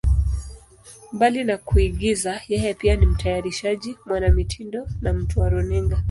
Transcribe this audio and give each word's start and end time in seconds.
Mbali 1.13 1.43
na 1.43 1.57
kuigiza, 1.57 2.41
yeye 2.47 2.73
pia 2.73 2.95
ni 2.95 3.05
mtayarishaji, 3.05 3.97
mwanamitindo 4.05 4.87
na 5.01 5.13
mtu 5.13 5.39
wa 5.39 5.49
runinga. 5.49 5.99